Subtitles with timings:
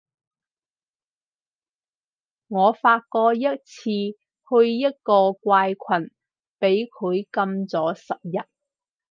[2.47, 6.11] 我發過一次去一個怪群，
[6.59, 8.49] 畀佢禁咗十日